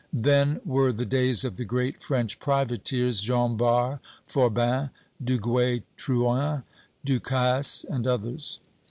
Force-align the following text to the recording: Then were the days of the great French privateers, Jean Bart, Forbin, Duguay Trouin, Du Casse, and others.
Then 0.11 0.61
were 0.65 0.91
the 0.91 1.05
days 1.05 1.45
of 1.45 1.57
the 1.57 1.63
great 1.63 2.01
French 2.01 2.39
privateers, 2.39 3.21
Jean 3.21 3.55
Bart, 3.55 3.99
Forbin, 4.25 4.89
Duguay 5.23 5.83
Trouin, 5.95 6.63
Du 7.05 7.19
Casse, 7.19 7.83
and 7.83 8.07
others. 8.07 8.61